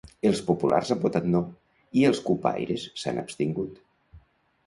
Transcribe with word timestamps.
Els 0.27 0.39
populars 0.45 0.87
han 0.93 1.01
votat 1.03 1.25
"No" 1.33 1.41
i 2.01 2.07
els 2.11 2.21
cupaires 2.29 2.85
s'han 3.01 3.23
abstingut. 3.25 3.77